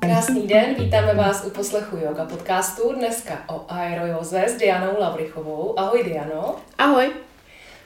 [0.00, 2.92] Krásný den, vítáme vás u poslechu Yoga podcastu.
[2.92, 5.78] Dneska o aerojoze s Dianou Lavrychovou.
[5.78, 6.56] Ahoj Diano.
[6.78, 7.10] Ahoj.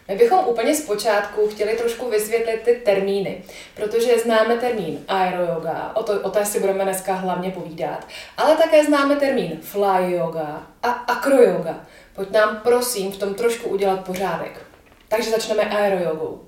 [0.09, 3.43] My bychom úplně zpočátku chtěli trošku vysvětlit ty termíny,
[3.75, 8.85] protože známe termín aeroyoga, o, to, o té si budeme dneska hlavně povídat, ale také
[8.85, 11.81] známe termín fly yoga a acroyoga.
[12.15, 14.67] Pojď nám prosím v tom trošku udělat pořádek.
[15.09, 16.46] Takže začneme aerojogou.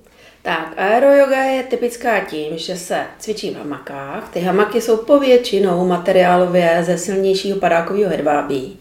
[0.49, 4.29] Tak, aeroyoga je typická tím, že se cvičí v hamakách.
[4.33, 8.79] Ty hamaky jsou povětšinou materiálově ze silnějšího padákového hedvábí.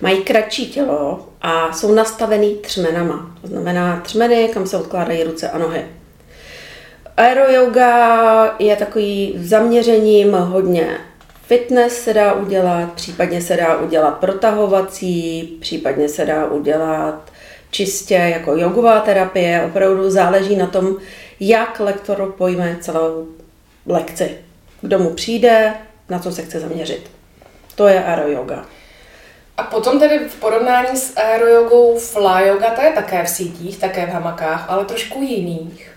[0.00, 3.36] Mají kratší tělo a jsou nastavený třmenama.
[3.40, 5.86] To znamená třmeny, kam se odkládají ruce a nohy.
[7.16, 10.98] Aeroyoga je takový zaměřením hodně
[11.42, 17.30] fitness se dá udělat, případně se dá udělat protahovací, případně se dá udělat
[17.70, 19.62] čistě jako jogová terapie.
[19.66, 20.96] Opravdu záleží na tom,
[21.40, 23.26] jak lektor pojme celou
[23.86, 24.38] lekci.
[24.80, 25.74] Kdo mu přijde,
[26.08, 27.10] na co se chce zaměřit.
[27.74, 28.64] To je aeroyoga.
[29.56, 34.06] A potom tedy v porovnání s aerojogou fly yoga, ta je také v sítích, také
[34.06, 35.90] v hamakách, ale trošku jiných.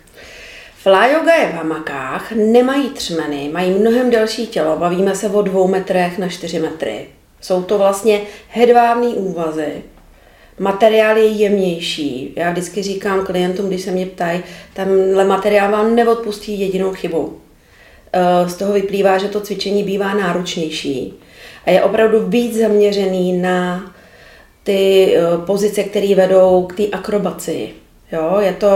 [0.75, 5.67] Fly yoga je v hamakách, nemají třmeny, mají mnohem delší tělo, bavíme se o dvou
[5.67, 7.07] metrech na čtyři metry.
[7.41, 9.83] Jsou to vlastně hedvábné úvazy,
[10.59, 12.33] materiál je jemnější.
[12.35, 14.43] Já vždycky říkám klientům, když se mě ptají,
[14.73, 17.37] tenhle materiál vám neodpustí jedinou chybu.
[18.13, 21.13] Eh, z toho vyplývá, že to cvičení bývá náročnější
[21.65, 23.91] a je opravdu víc zaměřený na
[24.63, 27.69] ty eh, pozice, které vedou k té akrobaci.
[28.11, 28.67] Jo, je to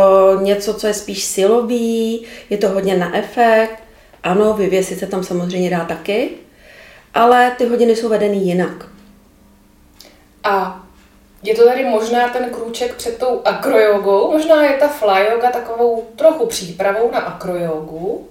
[0.42, 3.84] něco, co je spíš silový, je to hodně na efekt.
[4.24, 6.30] Ano, vyvěsit se tam samozřejmě dá taky,
[7.14, 8.86] ale ty hodiny jsou vedeny jinak.
[10.44, 10.86] A
[11.44, 16.04] je to tady možná ten krůček před tou akrojogou, možná je ta fly yoga takovou
[16.16, 18.28] trochu přípravou na akrojogu.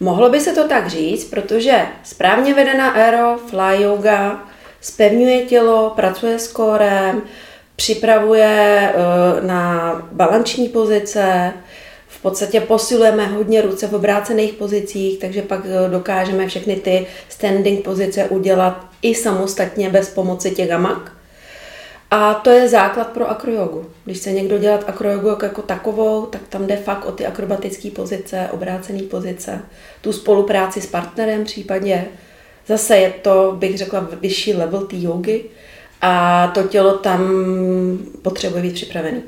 [0.00, 4.42] Mohlo by se to tak říct, protože správně vedená aero fly yoga
[4.80, 7.22] spevňuje tělo, pracuje s kórem,
[7.76, 11.52] připravuje eh, na balanční pozice,
[12.08, 17.84] v podstatě posilujeme hodně ruce v obrácených pozicích, takže pak eh, dokážeme všechny ty standing
[17.84, 21.19] pozice udělat i samostatně bez pomoci těch hamak.
[22.10, 23.86] A to je základ pro akrojogu.
[24.04, 28.48] Když chce někdo dělat akrojogu jako takovou, tak tam jde fakt o ty akrobatické pozice,
[28.52, 29.60] obrácené pozice,
[30.00, 32.08] tu spolupráci s partnerem případně.
[32.66, 35.44] Zase je to, bych řekla, vyšší level té jogy
[36.00, 37.30] a to tělo tam
[38.22, 39.22] potřebuje být připravené.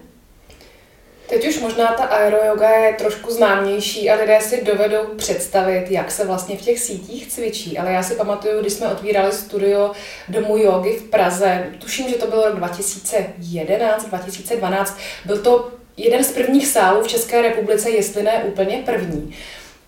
[1.32, 6.24] Teď už možná ta aeroyoga je trošku známější a lidé si dovedou představit, jak se
[6.24, 7.78] vlastně v těch sítích cvičí.
[7.78, 9.92] Ale já si pamatuju, když jsme otvírali studio
[10.28, 16.32] Domu jogy v Praze, tuším, že to bylo rok 2011, 2012, byl to jeden z
[16.32, 19.34] prvních sálů v České republice, jestli ne úplně první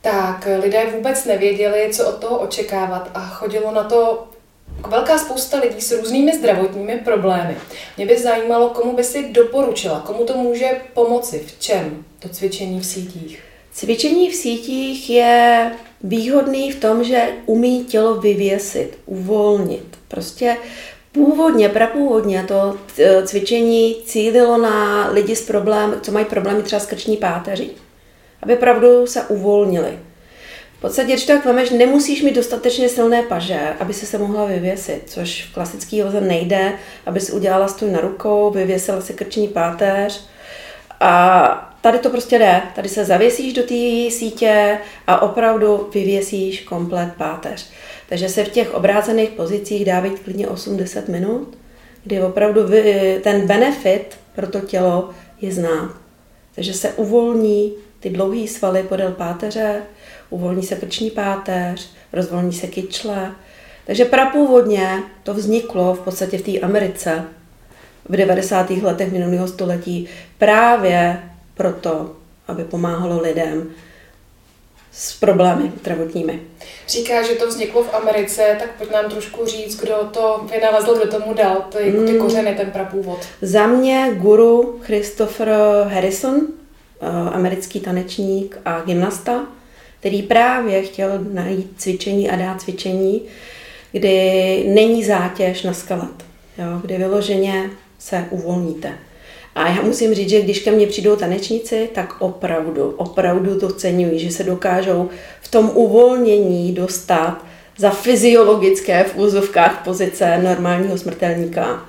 [0.01, 4.29] tak lidé vůbec nevěděli, co od toho očekávat a chodilo na to
[4.89, 7.57] velká spousta lidí s různými zdravotními problémy.
[7.97, 12.81] Mě by zajímalo, komu by si doporučila, komu to může pomoci, v čem to cvičení
[12.81, 13.43] v sítích.
[13.73, 15.73] Cvičení v sítích je
[16.03, 19.99] výhodný v tom, že umí tělo vyvěsit, uvolnit.
[20.09, 20.57] Prostě
[21.13, 26.87] původně, prapůvodně to e, cvičení cílilo na lidi s problém, co mají problémy třeba s
[26.87, 27.71] krční páteří.
[28.43, 29.99] Aby pravdu se uvolnili
[30.85, 35.45] podstatě, když tak vemeš, nemusíš mít dostatečně silné paže, aby se se mohla vyvěsit, což
[35.45, 36.73] v klasický hoze nejde,
[37.07, 40.25] aby si udělala stůj na rukou, vyvěsila si krční páteř.
[41.01, 42.63] A tady to prostě jde.
[42.75, 47.71] Tady se zavěsíš do té sítě a opravdu vyvěsíš komplet páteř.
[48.09, 51.59] Takže se v těch obrácených pozicích dá být klidně 8-10 minut,
[52.05, 52.61] kdy opravdu
[53.23, 55.91] ten benefit pro to tělo je znát.
[56.55, 59.83] Takže se uvolní ty dlouhé svaly podél páteře,
[60.31, 63.33] uvolní se krční páteř, rozvolní se kyčle.
[63.87, 67.25] Takže prapůvodně to vzniklo v podstatě v té Americe
[68.09, 68.71] v 90.
[68.71, 70.09] letech minulého století
[70.39, 71.23] právě
[71.55, 72.17] proto,
[72.49, 73.71] aby pomáhalo lidem
[74.93, 76.41] s problémy zdravotními.
[76.89, 81.11] Říká, že to vzniklo v Americe, tak pojď nám trošku říct, kdo to vynalezl, kdo
[81.11, 82.19] tomu dal ty, ty hmm.
[82.19, 83.19] kořeny, ten prapůvod.
[83.43, 85.49] Za mě guru Christopher
[85.89, 86.41] Harrison,
[87.01, 89.47] eh, americký tanečník a gymnasta,
[90.05, 93.23] který právě chtěl najít cvičení a dát cvičení,
[93.93, 96.25] kdy není zátěž na skalat,
[96.59, 98.93] jo, kdy vyloženě se uvolníte.
[99.55, 104.19] A já musím říct, že když ke mně přijdou tanečníci, tak opravdu, opravdu to ceňují,
[104.19, 105.09] že se dokážou
[105.41, 107.45] v tom uvolnění dostat
[107.79, 111.89] za fyziologické v úzovkách pozice normálního smrtelníka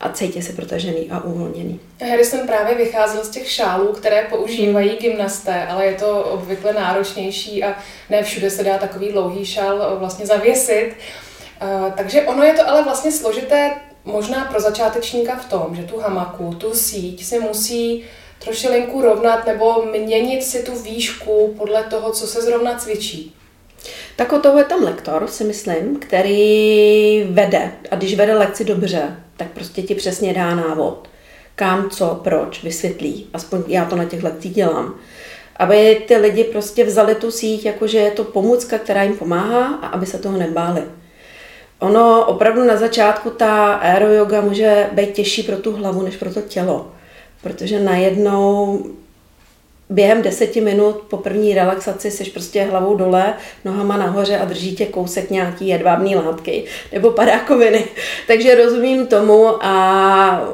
[0.00, 1.80] a cítí se protažený a uvolněný.
[2.10, 7.74] Harrison právě vycházel z těch šálů, které používají gymnasté, ale je to obvykle náročnější a
[8.10, 10.90] ne všude se dá takový dlouhý šál vlastně zavěsit.
[11.96, 13.70] Takže ono je to ale vlastně složité
[14.04, 18.04] možná pro začátečníka v tom, že tu hamaku, tu síť si musí
[18.38, 23.34] trošilinku rovnat nebo měnit si tu výšku podle toho, co se zrovna cvičí.
[24.16, 27.72] Tak o toho je tam lektor, si myslím, který vede.
[27.90, 31.08] A když vede lekci dobře, tak prostě ti přesně dá návod.
[31.54, 33.26] Kam, co, proč, vysvětlí.
[33.32, 34.94] Aspoň já to na těch lekcích dělám.
[35.56, 39.86] Aby ty lidi prostě vzali tu síť, jakože je to pomůcka, která jim pomáhá a
[39.86, 40.82] aby se toho nebáli.
[41.78, 46.40] Ono opravdu na začátku ta aeroyoga může být těžší pro tu hlavu než pro to
[46.40, 46.92] tělo,
[47.42, 48.80] protože najednou
[49.90, 53.34] během deseti minut po první relaxaci seš prostě hlavou dole,
[53.64, 57.84] nohama nahoře a drží tě kousek nějaký jedvábný látky nebo padákoviny.
[58.26, 60.48] Takže rozumím tomu a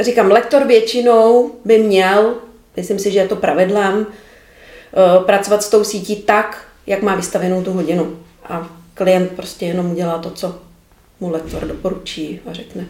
[0.00, 2.34] říkám, lektor většinou by měl,
[2.76, 7.62] myslím si, že je to pravidlem, eh, pracovat s tou sítí tak, jak má vystavenou
[7.62, 8.18] tu hodinu.
[8.44, 10.58] A klient prostě jenom udělá to, co
[11.20, 12.86] mu lektor doporučí a řekne.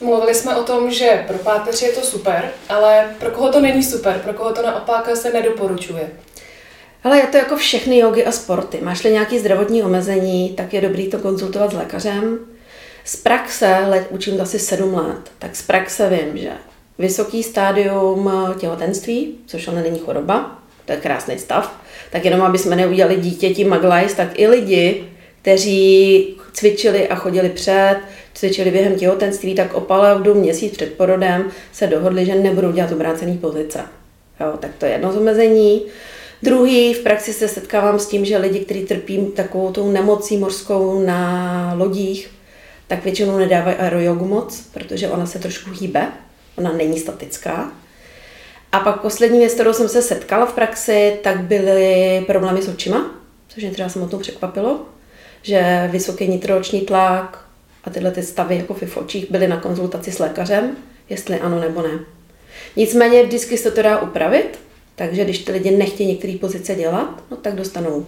[0.00, 3.82] Mluvili jsme o tom, že pro páteři je to super, ale pro koho to není
[3.82, 6.10] super, pro koho to naopak se nedoporučuje.
[7.04, 8.78] Ale je to jako všechny jogy a sporty.
[8.82, 12.38] Máš-li nějaké zdravotní omezení, tak je dobrý to konzultovat s lékařem.
[13.04, 16.50] Z praxe, let učím asi sedm let, tak z praxe vím, že
[16.98, 21.80] vysoký stádium těhotenství, což ale není choroba, to je krásný stav,
[22.10, 25.08] tak jenom aby jsme neudělali dítěti maglajs, tak i lidi,
[25.42, 27.96] kteří cvičili a chodili před,
[28.34, 33.80] cvičili během těhotenství, tak opravdu měsíc před porodem se dohodli, že nebudou dělat obrácený pozice.
[34.40, 35.82] Jo, tak to je jedno z omezení.
[36.42, 41.00] Druhý, v praxi se setkávám s tím, že lidi, kteří trpí takovou tou nemocí mořskou
[41.00, 42.30] na lodích,
[42.86, 46.08] tak většinou nedávají aerojogu moc, protože ona se trošku hýbe,
[46.56, 47.72] ona není statická.
[48.72, 53.10] A pak poslední věc, kterou jsem se setkala v praxi, tak byly problémy s očima,
[53.48, 54.80] což mě třeba samotnou překvapilo,
[55.42, 57.48] že vysoký nitrooční tlak,
[57.84, 60.76] a tyhle ty stavy jako v očích byly na konzultaci s lékařem,
[61.08, 61.98] jestli ano nebo ne.
[62.76, 64.58] Nicméně vždycky se to dá upravit,
[64.94, 68.06] takže když ty lidi nechtějí některé pozice dělat, no tak dostanou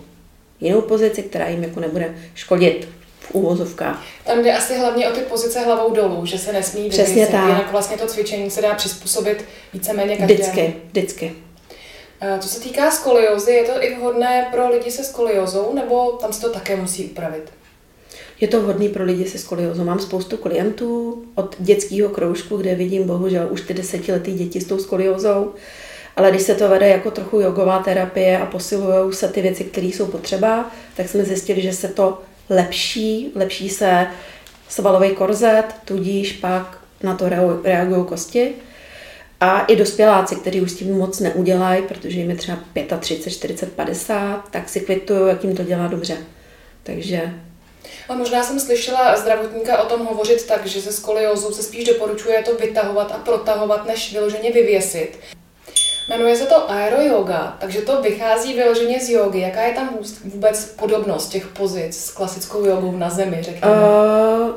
[0.60, 2.88] jinou pozici, která jim jako nebude škodit
[3.20, 4.02] v úvozovkách.
[4.26, 7.48] Tam jde asi hlavně o ty pozice hlavou dolů, že se nesmí Přesně tak.
[7.48, 10.40] jinak vlastně to cvičení se dá přizpůsobit víceméně každému.
[10.40, 11.32] Vždycky, vždycky.
[12.38, 16.40] Co se týká skoliozy, je to i vhodné pro lidi se skoliozou, nebo tam se
[16.40, 17.52] to také musí upravit?
[18.40, 19.84] Je to vhodný pro lidi se skoliozou.
[19.84, 24.78] Mám spoustu klientů od dětského kroužku, kde vidím bohužel už ty desetiletý děti s tou
[24.78, 25.52] skoliozou,
[26.16, 29.86] ale když se to vede jako trochu jogová terapie a posilují se ty věci, které
[29.86, 32.18] jsou potřeba, tak jsme zjistili, že se to
[32.50, 34.06] lepší, lepší se
[34.68, 37.28] svalový korzet, tudíž pak na to
[37.64, 38.54] reagují kosti.
[39.40, 42.58] A i dospěláci, kteří už s tím moc neudělají, protože jim je třeba
[43.00, 46.16] 35, 40, 50, tak si kvitují, jak jim to dělá dobře.
[46.82, 47.34] Takže
[48.08, 52.42] a možná jsem slyšela zdravotníka o tom hovořit tak, že se skoliozou se spíš doporučuje
[52.42, 55.18] to vytahovat a protahovat, než vyloženě vyvěsit.
[56.08, 59.40] Jmenuje se to aeroyoga, takže to vychází vyloženě z jogy.
[59.40, 63.74] Jaká je tam vůbec podobnost těch pozic s klasickou jogou na zemi, řekněme?
[63.74, 64.50] Uh,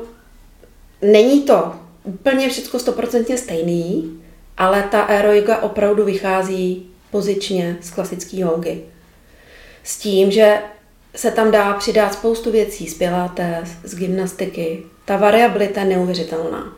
[1.02, 4.20] není to úplně všechno stoprocentně stejný,
[4.56, 8.80] ale ta aeroyoga opravdu vychází pozičně z klasické jogy.
[9.82, 10.58] S tím, že
[11.16, 14.82] se tam dá přidat spoustu věcí z pilates, z gymnastiky.
[15.04, 16.76] Ta variabilita je neuvěřitelná.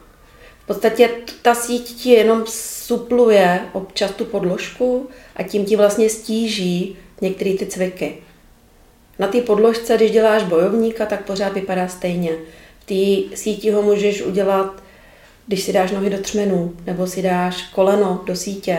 [0.63, 1.11] V podstatě
[1.43, 7.67] ta síť ti jenom supluje občas tu podložku a tím ti vlastně stíží některé ty
[7.67, 8.17] cviky.
[9.19, 12.33] Na té podložce, když děláš bojovníka, tak pořád vypadá stejně.
[12.79, 14.83] V té síti ho můžeš udělat,
[15.47, 18.79] když si dáš nohy do třmenů, nebo si dáš koleno do sítě.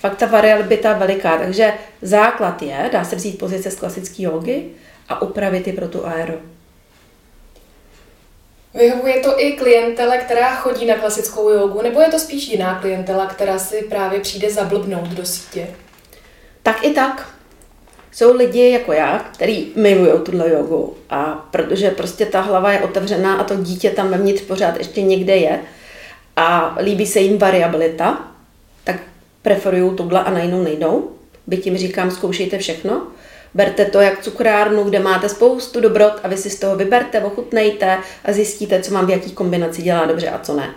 [0.00, 4.64] Fakt ta variabilita je veliká, takže základ je, dá se vzít pozice z klasické jogy,
[5.08, 6.34] a upravit je pro tu aero.
[8.74, 13.26] Vyhovuje to i klientele, která chodí na klasickou jogu, nebo je to spíš jiná klientela,
[13.26, 15.66] která si právě přijde zablbnout do sítě?
[16.62, 17.34] Tak i tak.
[18.12, 23.36] Jsou lidi jako já, kteří milují tuhle jogu a protože prostě ta hlava je otevřená
[23.36, 25.60] a to dítě tam vevnitř pořád ještě někde je
[26.36, 28.28] a líbí se jim variabilita,
[28.84, 28.96] tak
[29.42, 31.10] preferují tuhle a na jinou nejdou.
[31.46, 33.06] Byť jim říkám, zkoušejte všechno,
[33.54, 37.98] Berte to jak cukrárnu, kde máte spoustu dobrot a vy si z toho vyberte, ochutnejte
[38.24, 40.74] a zjistíte, co vám v jaký kombinaci dělá dobře a co ne.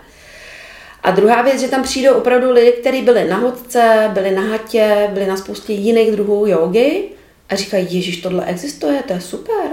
[1.03, 5.09] A druhá věc, že tam přijdou opravdu lidi, kteří byli na hodce, byli na hatě,
[5.13, 7.09] byli na spoustě jiných druhů jogy
[7.49, 9.69] a říkají, Ježíš, tohle existuje, to je super.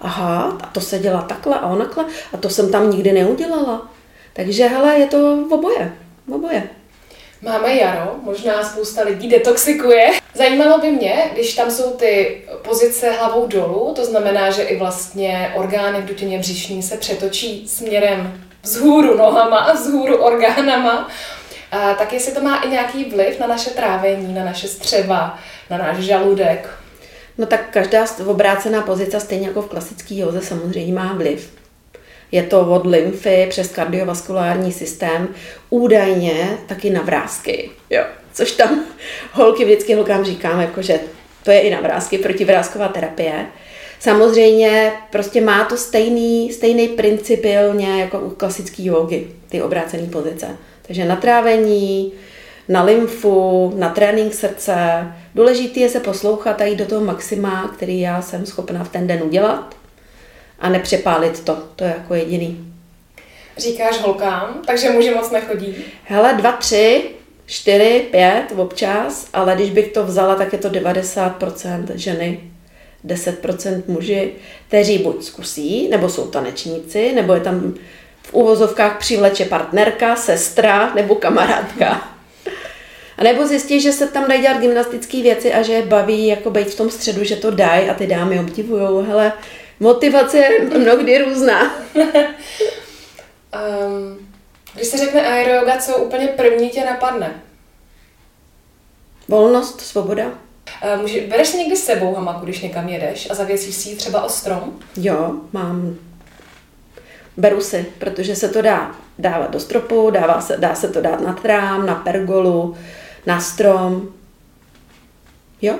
[0.00, 3.93] Aha, a to se dělá takhle a onakle a to jsem tam nikdy neudělala.
[4.34, 5.92] Takže hele, je to oboje.
[6.34, 6.68] Oboje.
[7.42, 10.10] Máme jaro, možná spousta lidí detoxikuje.
[10.34, 15.52] Zajímalo by mě, když tam jsou ty pozice hlavou dolů, to znamená, že i vlastně
[15.54, 21.08] orgány v dutině břišní se přetočí směrem vzhůru nohama a vzhůru orgánama,
[21.70, 25.38] a tak jestli to má i nějaký vliv na naše trávení, na naše střeva,
[25.70, 26.78] na náš žaludek.
[27.38, 31.52] No tak každá obrácená pozice, stejně jako v klasické józe, samozřejmě má vliv.
[32.34, 35.28] Je to od lymfy přes kardiovaskulární systém,
[35.70, 37.70] údajně taky na vrázky.
[37.90, 38.02] Jo.
[38.32, 38.84] Což tam
[39.32, 41.00] holky vždycky holkám říkám, jako že
[41.42, 43.46] to je i na vrázky, protivrázková terapie.
[44.00, 50.46] Samozřejmě prostě má to stejný, stejný principiálně jako u klasické jogy, ty obrácené pozice.
[50.82, 52.12] Takže na trávení,
[52.68, 54.74] na lymfu, na trénink srdce.
[55.34, 59.06] Důležité je se poslouchat a jít do toho maxima, který já jsem schopna v ten
[59.06, 59.83] den udělat
[60.60, 61.58] a nepřepálit to.
[61.76, 62.74] To je jako jediný.
[63.56, 65.74] Říkáš holkám, takže muži moc nechodí?
[66.04, 67.04] Hele, dva, tři,
[67.46, 72.50] čtyři, pět občas, ale když bych to vzala, tak je to 90% ženy,
[73.06, 74.32] 10% muži,
[74.68, 77.74] kteří buď zkusí, nebo jsou tanečníci, nebo je tam
[78.22, 82.08] v uvozovkách přivleče partnerka, sestra nebo kamarádka.
[83.18, 86.50] A nebo zjistí, že se tam dají dělat gymnastické věci a že je baví jako
[86.50, 89.02] být v tom středu, že to dají a ty dámy obdivujou.
[89.02, 89.32] Hele,
[89.80, 91.74] motivace je mnohdy různá.
[91.94, 92.04] um,
[94.74, 97.42] když se řekne aeroyoga, co úplně první tě napadne?
[99.28, 100.26] Volnost, svoboda.
[100.26, 103.96] Uh, může, bereš si někdy s sebou hamaku, když někam jedeš a zavěsíš si ji
[103.96, 104.78] třeba o strom?
[104.96, 105.96] Jo, mám.
[107.36, 111.20] Beru si, protože se to dá dávat do stropu, dává se, dá se to dát
[111.20, 112.76] na trám, na pergolu,
[113.26, 114.08] na strom.
[115.62, 115.78] Jo?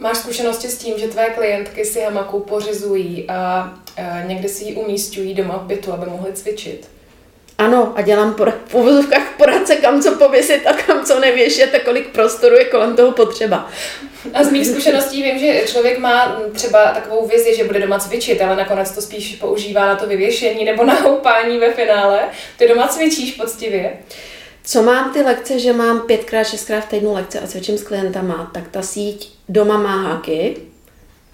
[0.00, 3.72] Máš zkušenosti s tím, že tvé klientky si hamaku pořizují a,
[4.26, 6.88] někdy si ji umístují doma v bytu, aby mohly cvičit?
[7.58, 11.78] Ano, a dělám por- v uvozovkách poradce, kam co pověsit a kam co nevěšet a
[11.78, 13.70] kolik prostoru je kolem toho potřeba.
[14.34, 18.42] A z mých zkušeností vím, že člověk má třeba takovou vizi, že bude doma cvičit,
[18.42, 22.20] ale nakonec to spíš používá na to vyvěšení nebo na houpání ve finále.
[22.58, 23.98] Ty doma cvičíš poctivě?
[24.64, 28.50] Co mám ty lekce, že mám pětkrát, šestkrát v týdnu lekce a cvičím s klientama,
[28.54, 30.56] tak ta síť doma má háky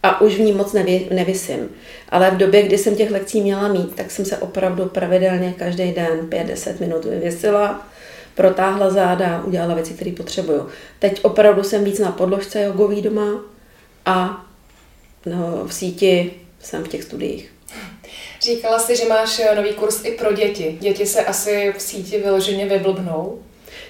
[0.03, 1.69] a už v ní moc nevy, nevysím.
[2.09, 5.93] Ale v době, kdy jsem těch lekcí měla mít, tak jsem se opravdu pravidelně každý
[5.93, 7.89] den 5-10 minut vyvěsila,
[8.35, 10.69] protáhla záda, udělala věci, které potřebuju.
[10.99, 13.41] Teď opravdu jsem víc na podložce jogový doma
[14.07, 14.47] a
[15.27, 17.56] no, v síti jsem v těch studiích.
[18.43, 20.77] Říkala jsi, že máš eh, nový kurz i pro děti.
[20.81, 23.39] Děti se asi v síti vyloženě vyblbnou.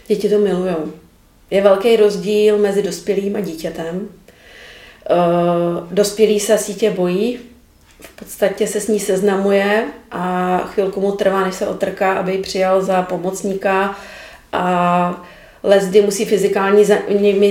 [0.07, 0.93] Děti to milujou.
[1.51, 4.09] Je velký rozdíl mezi dospělým a dítětem.
[5.11, 7.39] Uh, dospělý se sítě bojí,
[8.01, 12.43] v podstatě se s ní seznamuje a chvilku mu trvá, než se otrká, aby ji
[12.43, 13.97] přijal za pomocníka
[14.53, 15.25] a
[15.63, 16.85] lesdy musí fyzikální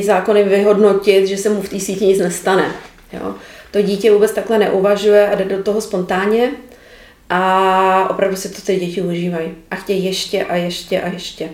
[0.03, 2.71] zákony vyhodnotit, že se mu v té síti nic nestane.
[3.13, 3.35] Jo.
[3.71, 6.51] To dítě vůbec takhle neuvažuje a jde do toho spontánně
[7.29, 11.49] a opravdu si to ty děti užívají a chtějí ještě a ještě a ještě.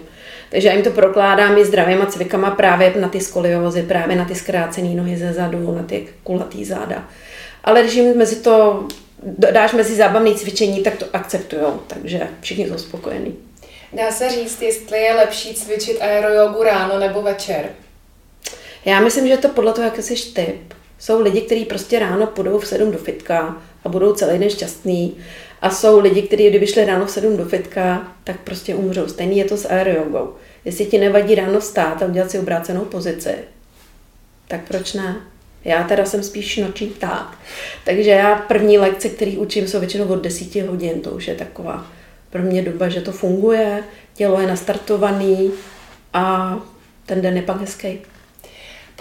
[0.49, 4.35] Takže já jim to prokládám i zdravýma cvikama právě na ty skoliozy, právě na ty
[4.35, 7.07] zkrácené nohy ze zadu, na ty kulatý záda.
[7.63, 8.87] Ale když jim mezi to
[9.51, 13.35] dáš mezi zábavné cvičení, tak to akceptují, takže všichni jsou spokojení.
[13.93, 17.69] Dá se říct, jestli je lepší cvičit aerojogu ráno nebo večer?
[18.85, 20.73] Já myslím, že to podle toho, jak jsi typ.
[20.99, 25.15] Jsou lidi, kteří prostě ráno půjdou v sedm do fitka a budou celý den šťastný.
[25.61, 29.07] A jsou lidi, kteří kdyby šli ráno v sedm do fitka, tak prostě umřou.
[29.07, 30.33] Stejný je to s aerojogou.
[30.65, 33.35] Jestli ti nevadí ráno vstát a udělat si obrácenou pozici,
[34.47, 35.15] tak proč ne?
[35.63, 37.37] Já teda jsem spíš noční pták.
[37.85, 41.01] Takže já první lekce, který učím, jsou většinou od 10 hodin.
[41.01, 41.85] To už je taková
[42.31, 43.83] pro mě doba, že to funguje,
[44.13, 45.51] tělo je nastartovaný
[46.13, 46.55] a
[47.05, 47.99] ten den je pak hezký.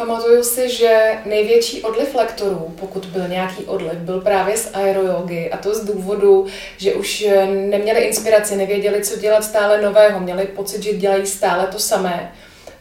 [0.01, 5.57] Pamatuju si, že největší odliv lektorů, pokud byl nějaký odliv, byl právě z aerojogy a
[5.57, 10.93] to z důvodu, že už neměli inspiraci, nevěděli, co dělat stále nového, měli pocit, že
[10.93, 12.33] dělají stále to samé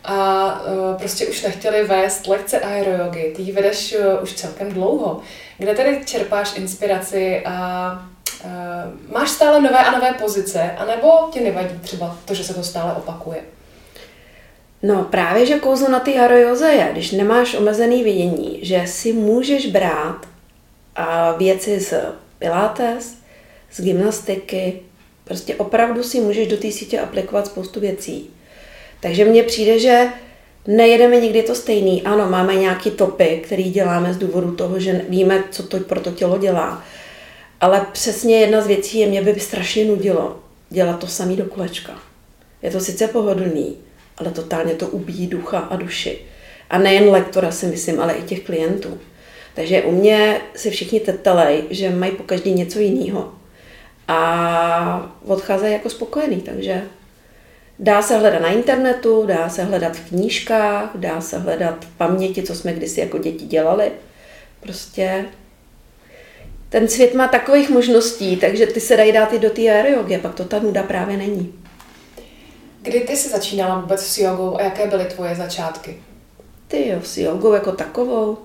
[0.03, 3.33] a uh, prostě už nechtěli vést lekce aerojogy.
[3.35, 5.21] Ty ji vedeš uh, už celkem dlouho.
[5.57, 8.05] Kde tedy čerpáš inspiraci a
[9.13, 12.93] máš stále nové a nové pozice, anebo ti nevadí třeba to, že se to stále
[12.93, 13.41] opakuje?
[14.83, 19.67] No právě, že kouzlo na ty aerojoze je, když nemáš omezený vidění, že si můžeš
[19.67, 20.27] brát
[20.95, 21.93] a věci z
[22.39, 23.15] pilates,
[23.71, 24.79] z gymnastiky,
[25.23, 28.29] prostě opravdu si můžeš do té sítě aplikovat spoustu věcí.
[28.99, 30.07] Takže mně přijde, že
[30.67, 32.03] nejedeme nikdy to stejný.
[32.03, 36.11] Ano, máme nějaký topy, který děláme z důvodu toho, že víme, co to pro to
[36.11, 36.83] tělo dělá.
[37.61, 41.99] Ale přesně jedna z věcí je, mě by strašně nudilo, dělat to samý do kolečka.
[42.61, 43.77] Je to sice pohodlný,
[44.19, 46.21] ale totálně to ubíjí ducha a duši.
[46.69, 48.97] A nejen lektora si myslím, ale i těch klientů.
[49.55, 53.33] Takže u mě si všichni tetelej, že mají po každý něco jiného.
[54.07, 56.81] A odcházejí jako spokojený, takže
[57.79, 62.43] dá se hledat na internetu, dá se hledat v knížkách, dá se hledat v paměti,
[62.43, 63.91] co jsme kdysi jako děti dělali.
[64.59, 65.25] Prostě
[66.69, 70.35] ten svět má takových možností, takže ty se dají dát i do té aerojogy, pak
[70.35, 71.53] to ta nuda právě není.
[72.81, 75.97] Kdy ty jsi začínala vůbec s jogou a jaké byly tvoje začátky?
[76.67, 78.37] Ty jo, s jogou jako takovou.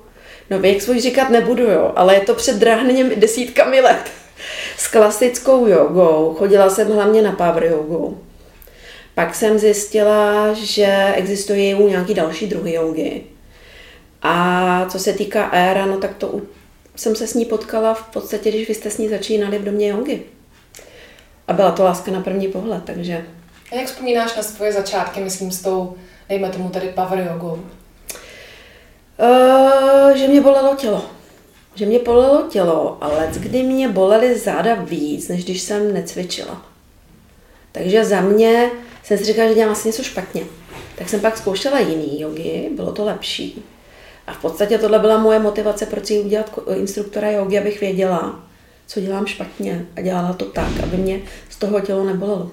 [0.51, 4.11] No věk svůj říkat nebudu, jo, ale je to před drahněm desítkami let.
[4.77, 8.21] S klasickou jogou chodila jsem hlavně na power jogu.
[9.15, 13.23] Pak jsem zjistila, že existují u nějaký další druhy jogy.
[14.23, 16.41] A co se týká éra, no tak to
[16.97, 19.89] jsem se s ní potkala v podstatě, když vy jste s ní začínali v domě
[19.89, 20.23] jogy.
[21.49, 23.25] A byla to láska na první pohled, takže...
[23.75, 25.95] A jak vzpomínáš na svoje začátky, myslím, s tou,
[26.29, 27.61] dejme tomu tady power jogou?
[29.19, 31.05] Uh, že mě bolelo tělo.
[31.75, 36.67] Že mě bolelo tělo, ale kdy mě bolely záda víc, než když jsem necvičila.
[37.73, 38.71] Takže za mě
[39.03, 40.43] jsem si říkala, že dělám asi něco špatně.
[40.99, 43.65] Tak jsem pak zkoušela jiný jogy, bylo to lepší.
[44.27, 48.41] A v podstatě tohle byla moje motivace, proč si udělat instruktora jogy, abych věděla,
[48.87, 52.51] co dělám špatně a dělala to tak, aby mě z toho tělo nebolelo.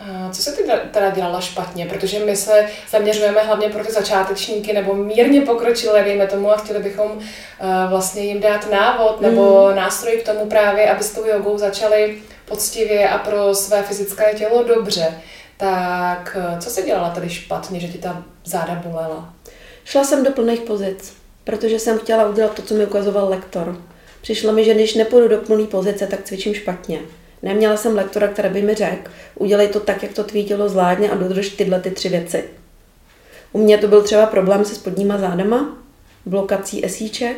[0.00, 1.86] A co se ty teda dělala špatně?
[1.86, 6.82] Protože my se zaměřujeme hlavně pro ty začátečníky nebo mírně pokročilé, dejme tomu, a chtěli
[6.82, 7.22] bychom uh,
[7.90, 9.76] vlastně jim dát návod nebo mm.
[9.76, 14.64] nástroj k tomu právě, aby s tou jogou začali poctivě a pro své fyzické tělo
[14.64, 15.14] dobře.
[15.56, 19.34] Tak eh, co se dělala tady špatně, že ti ta záda bolela?
[19.84, 21.12] Šla jsem do plných pozic,
[21.44, 23.82] protože jsem chtěla udělat to, co mi ukazoval lektor.
[24.20, 27.00] Přišlo mi, že když nepůjdu do plné pozice, tak cvičím špatně.
[27.42, 31.10] Neměla jsem lektora, který by mi řekl, udělej to tak, jak to tvý tělo zvládne
[31.10, 32.44] a dodrž tyhle ty tři věci.
[33.52, 35.78] U mě to byl třeba problém se spodníma zádama,
[36.26, 37.36] blokací esíček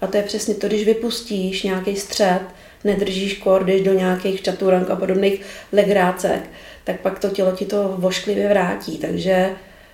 [0.00, 2.40] a to je přesně to, když vypustíš nějaký střed,
[2.84, 5.40] nedržíš kor, jdeš do nějakých čaturank a podobných
[5.72, 6.50] legrácek,
[6.84, 8.98] tak pak to tělo ti to vošklivě vrátí.
[8.98, 9.50] Takže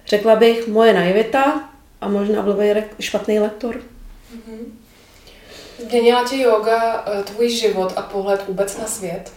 [0.07, 2.57] řekla bych, moje naivita a možná byl
[3.01, 3.77] špatný lektor.
[3.77, 4.80] Mm-hmm.
[5.89, 9.33] Změnila ti yoga eh, tvůj život a pohled vůbec na svět?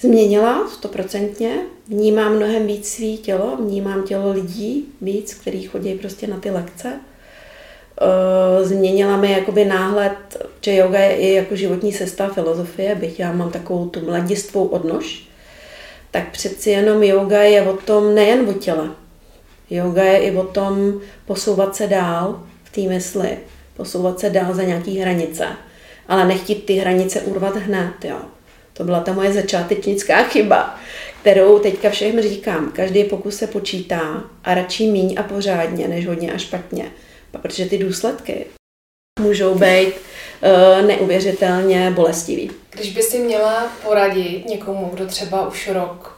[0.00, 1.56] Změnila stoprocentně.
[1.88, 7.00] Vnímám mnohem víc svý tělo, vnímám tělo lidí víc, který chodí prostě na ty lekce.
[8.00, 13.32] Eh, změnila mi jakoby náhled, že yoga je i jako životní cesta filozofie, byť já
[13.32, 15.28] mám takovou tu mladistvou odnož,
[16.10, 18.90] tak přeci jenom yoga je o tom nejen o těle.
[19.70, 23.38] Yoga je i o tom posouvat se dál v té mysli,
[23.78, 25.46] posouvat se dál za nějaký hranice,
[26.08, 28.04] ale nechtít ty hranice urvat hned.
[28.04, 28.18] Jo.
[28.72, 30.78] To byla ta moje začátečnická chyba,
[31.20, 32.72] kterou teďka všem říkám.
[32.72, 36.92] Každý pokus se počítá a radši míň a pořádně, než hodně a špatně.
[37.30, 38.46] Protože ty důsledky
[39.20, 42.50] můžou být uh, neuvěřitelně bolestivý.
[42.70, 46.17] Když by si měla poradit někomu, kdo třeba už rok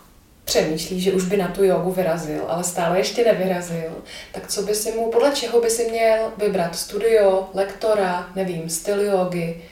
[0.50, 3.90] přemýšlí, že už by na tu jogu vyrazil, ale stále ještě nevyrazil,
[4.32, 6.76] tak co by si mu, podle čeho by si měl vybrat?
[6.76, 9.62] Studio, lektora, nevím, styl jogy,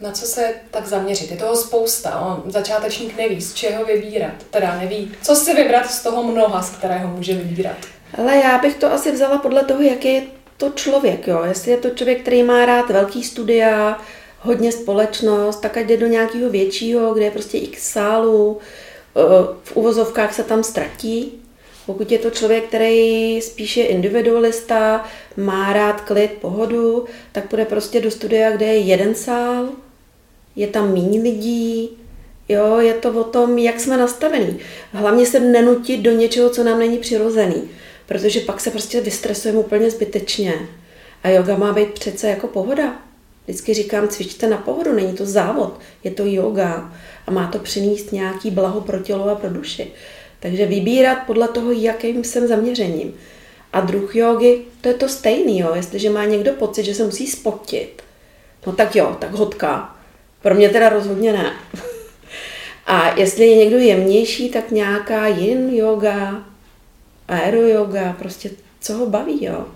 [0.00, 1.30] na co se tak zaměřit?
[1.30, 2.20] Je toho spousta.
[2.20, 4.34] On, začátečník neví, z čeho vybírat.
[4.50, 7.76] Teda neví, co si vybrat z toho mnoha, z kterého může vybírat.
[8.18, 10.22] Ale já bych to asi vzala podle toho, jaký je
[10.56, 11.26] to člověk.
[11.26, 11.42] Jo?
[11.44, 13.98] Jestli je to člověk, který má rád velký studia,
[14.40, 18.60] hodně společnost, tak ať jde do nějakého většího, kde je prostě x sálů,
[19.62, 21.32] v uvozovkách se tam ztratí.
[21.86, 25.04] Pokud je to člověk, který spíše individualista,
[25.36, 29.68] má rád klid, pohodu, tak půjde prostě do studia, kde je jeden sál,
[30.56, 31.90] je tam méně lidí,
[32.48, 34.58] jo, je to o tom, jak jsme nastavení.
[34.92, 37.70] Hlavně se nenutit do něčeho, co nám není přirozený,
[38.06, 40.54] protože pak se prostě vystresujeme úplně zbytečně.
[41.22, 43.02] A yoga má být přece jako pohoda.
[43.44, 46.92] Vždycky říkám, cvičte na pohodu, není to závod, je to yoga
[47.26, 49.92] a má to přinést nějaký blaho pro tělo a pro duši.
[50.40, 53.14] Takže vybírat podle toho, jakým jsem zaměřením.
[53.72, 55.72] A druh jogy, to je to stejný, jo.
[55.74, 58.02] Jestliže má někdo pocit, že se musí spotit,
[58.66, 59.96] no tak jo, tak hodka.
[60.42, 61.52] Pro mě teda rozhodně ne.
[62.86, 66.44] A jestli je někdo jemnější, tak nějaká yin yoga,
[67.28, 69.66] aero yoga, prostě co ho baví, jo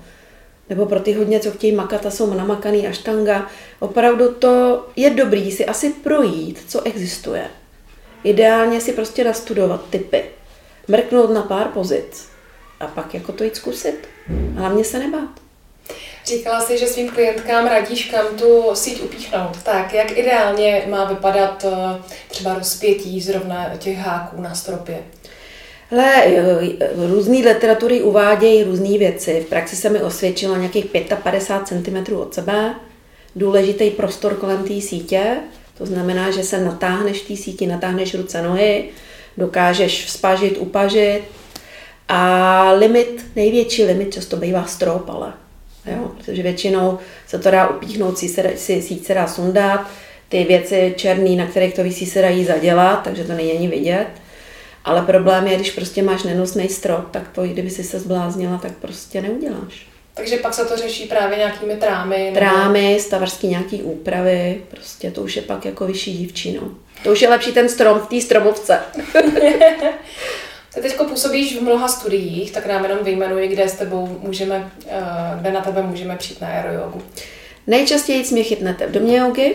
[0.70, 3.46] nebo pro ty hodně, co chtějí makat a jsou namakaný aštanga.
[3.78, 7.44] Opravdu to je dobrý si asi projít, co existuje.
[8.24, 10.24] Ideálně si prostě nastudovat typy,
[10.88, 12.28] mrknout na pár pozic
[12.81, 14.09] a pak jako to jít zkusit.
[14.54, 15.31] Hlavně se nebát.
[16.24, 19.62] Říkala jsi, že svým klientkám radíš, kam tu síť upíchnout.
[19.62, 25.04] Tak, jak ideálně má vypadat eh, třeba rozpětí zrovna těch háků na stropě?
[25.90, 26.24] Hle,
[27.09, 29.40] různé literatury uvádějí různé věci.
[29.46, 30.87] V praxi se mi osvědčilo nějakých
[31.22, 32.74] 55 cm od sebe.
[33.37, 35.37] Důležitý prostor kolem té sítě,
[35.79, 38.85] to znamená, že se natáhneš té síti, natáhneš ruce, nohy,
[39.37, 41.22] dokážeš vzpažit, upažit.
[42.09, 45.33] A limit, největší limit často bývá strop, ale
[45.87, 49.90] jo, protože většinou se to dá upíchnout, si, se, si síť se dá sundat,
[50.29, 54.07] ty věci černý, na kterých to vysí, se dají zadělat, takže to není ani vidět.
[54.88, 58.72] Ale problém je, když prostě máš nenosný strop, tak to, kdyby si se zbláznila, tak
[58.72, 59.87] prostě neuděláš.
[60.14, 62.18] Takže pak se to řeší právě nějakými trámy?
[62.24, 62.35] Nebo...
[62.35, 66.62] Trámy, stavarský nějaký úpravy, prostě to už je pak jako vyšší dívčino.
[67.05, 68.81] To už je lepší ten strom v té stromovce.
[70.74, 75.01] Ty teď působíš v mnoha studiích, tak nám jenom vyjmenuji, kde s tebou můžeme, eh,
[75.40, 77.03] kde na tebe můžeme přijít na aerojogu.
[77.66, 79.55] Nejčastěji mě chytnete v domě jogy,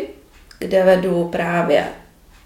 [0.59, 1.85] kde vedu právě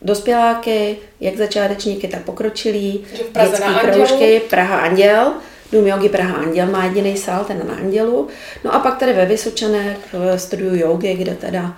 [0.01, 3.05] dospěláky, jak začátečníky, tak pokročilí,
[3.43, 5.33] dětský kroužky, Praha Anděl.
[5.71, 8.27] Dům jogy Praha Anděl má jediný sál, ten na Andělu.
[8.63, 11.77] No a pak tady ve Vysočanech v studiu jogy, kde teda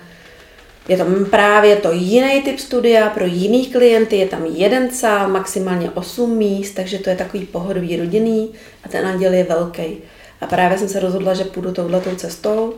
[0.87, 5.89] je tam právě to jiný typ studia pro jiný klienty, je tam jeden sál, maximálně
[5.89, 8.51] 8 míst, takže to je takový pohodový rodinný
[8.83, 9.97] a ten anděl je velký.
[10.41, 12.73] A právě jsem se rozhodla, že půjdu touhletou cestou,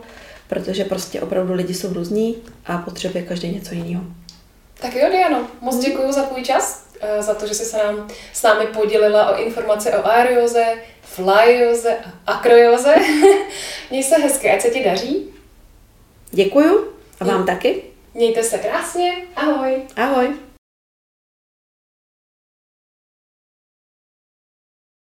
[0.48, 4.04] protože prostě opravdu lidi jsou různí a potřebuje každý něco jiného.
[4.82, 5.84] Tak jo, Diano, moc mhm.
[5.84, 9.42] děkuji za tvůj čas, eh, za to, že jsi se nám s námi podělila o
[9.42, 10.64] informace o aerioze,
[11.02, 12.94] flyoze a akrojoze.
[13.90, 15.34] Měj se hezky, ať se ti daří.
[16.30, 17.82] Děkuju a vám taky.
[18.14, 19.82] Mějte se krásně, ahoj.
[19.96, 20.51] Ahoj.